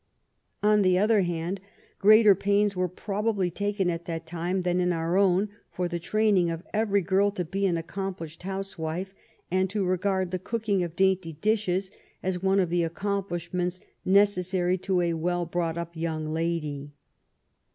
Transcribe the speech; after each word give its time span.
On 0.63 0.81
the 0.81 0.97
other 0.97 1.21
hand, 1.21 1.61
greater 1.99 2.33
pains 2.33 2.75
were 2.75 2.87
probably 2.87 3.51
taken 3.51 3.87
at 3.87 4.05
that 4.05 4.25
time 4.25 4.63
than 4.63 4.79
in 4.79 4.91
our 4.91 5.15
own 5.15 5.49
for 5.69 5.87
the 5.87 5.99
training 5.99 6.49
of 6.49 6.65
every 6.73 7.01
girl 7.01 7.29
to 7.29 7.45
be 7.45 7.67
an 7.67 7.77
ac 7.77 7.85
complished 7.85 8.41
housewife, 8.41 9.13
and 9.51 9.69
to 9.69 9.85
regard 9.85 10.31
the 10.31 10.39
cooking 10.39 10.81
of 10.81 10.95
dainty 10.95 11.33
dishes 11.33 11.91
as 12.23 12.41
one 12.41 12.59
of 12.59 12.71
the 12.71 12.81
accomplishments 12.81 13.79
necessary 14.03 14.75
to 14.79 15.01
a 15.01 15.13
well 15.13 15.45
brought 15.45 15.77
up 15.77 15.95
young 15.95 16.25
lady. 16.25 16.93